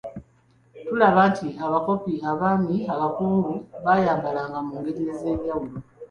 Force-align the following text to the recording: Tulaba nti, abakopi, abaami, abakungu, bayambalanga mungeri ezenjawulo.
Tulaba 0.87 1.21
nti, 1.31 1.47
abakopi, 1.65 2.13
abaami, 2.31 2.77
abakungu, 2.93 3.53
bayambalanga 3.85 4.57
mungeri 4.67 5.01
ezenjawulo. 5.13 5.75